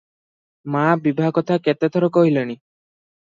ମା 0.75 0.81
ବିଭାକଥା 1.03 1.57
କେତେ 1.69 1.89
ଥର 1.97 2.09
କହିଲେଣି। 2.17 2.57